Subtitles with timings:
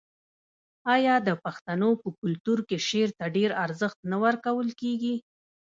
[0.95, 5.15] آیا د پښتنو په کلتور کې شعر ته ډیر ارزښت نه ورکول کیږي؟